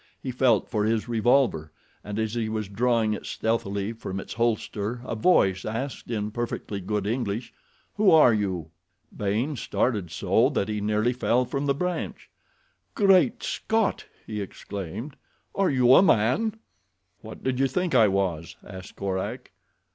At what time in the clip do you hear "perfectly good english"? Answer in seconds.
6.31-7.53